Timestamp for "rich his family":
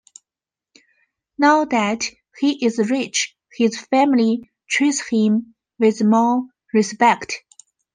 2.89-4.49